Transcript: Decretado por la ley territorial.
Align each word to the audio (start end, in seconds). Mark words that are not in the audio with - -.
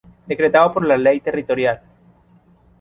Decretado 0.25 0.73
por 0.73 0.83
la 0.83 0.97
ley 0.97 1.19
territorial. 1.19 1.79